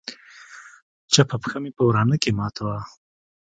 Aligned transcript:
چپه 1.13 1.35
پښه 1.41 1.57
مې 1.63 1.71
په 1.77 1.81
ورانه 1.87 2.15
کښې 2.21 2.31
ماته 2.39 2.61
وه. 2.67 2.79